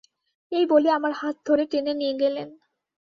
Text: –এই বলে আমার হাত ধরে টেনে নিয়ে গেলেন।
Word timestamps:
–এই 0.51 0.65
বলে 0.65 0.89
আমার 0.91 1.11
হাত 1.11 1.35
ধরে 1.45 1.63
টেনে 1.65 1.93
নিয়ে 1.93 2.15
গেলেন। 2.21 2.49